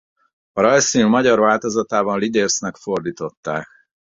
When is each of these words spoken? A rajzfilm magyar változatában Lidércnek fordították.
A 0.51 0.61
rajzfilm 0.61 1.09
magyar 1.09 1.39
változatában 1.39 2.17
Lidércnek 2.19 2.75
fordították. 2.75 3.67